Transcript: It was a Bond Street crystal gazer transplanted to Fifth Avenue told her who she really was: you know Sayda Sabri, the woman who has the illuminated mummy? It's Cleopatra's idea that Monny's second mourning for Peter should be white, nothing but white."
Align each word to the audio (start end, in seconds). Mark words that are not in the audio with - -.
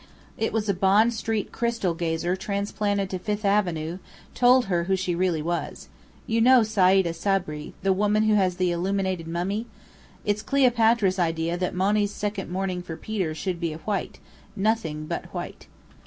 It 0.35 0.51
was 0.51 0.67
a 0.67 0.73
Bond 0.73 1.13
Street 1.13 1.51
crystal 1.51 1.93
gazer 1.93 2.35
transplanted 2.35 3.07
to 3.11 3.19
Fifth 3.19 3.45
Avenue 3.45 3.99
told 4.33 4.65
her 4.65 4.85
who 4.85 4.95
she 4.95 5.13
really 5.13 5.43
was: 5.43 5.89
you 6.25 6.41
know 6.41 6.61
Sayda 6.61 7.13
Sabri, 7.13 7.73
the 7.83 7.93
woman 7.93 8.23
who 8.23 8.33
has 8.33 8.55
the 8.55 8.71
illuminated 8.71 9.27
mummy? 9.27 9.67
It's 10.25 10.41
Cleopatra's 10.41 11.19
idea 11.19 11.55
that 11.55 11.75
Monny's 11.75 12.09
second 12.11 12.49
mourning 12.49 12.81
for 12.81 12.97
Peter 12.97 13.35
should 13.35 13.59
be 13.59 13.73
white, 13.73 14.17
nothing 14.55 15.05
but 15.05 15.25
white." 15.35 15.67